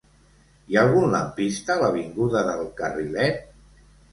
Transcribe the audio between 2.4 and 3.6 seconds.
del Carrilet?